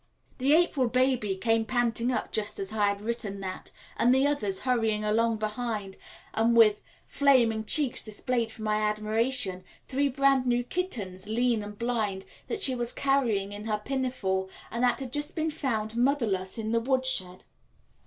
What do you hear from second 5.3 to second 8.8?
behind, and with flaming cheeks displayed for my